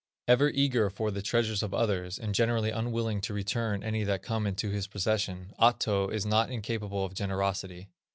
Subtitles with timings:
[0.27, 4.47] Ever eager for the treasures of others, and generally unwilling to return any that come
[4.47, 7.87] into his possession, Ahto is not incapable of generosity.